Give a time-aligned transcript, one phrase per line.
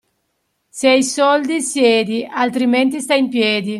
[0.77, 3.69] Se hai i soldi siedi altrimenti stai in piedi.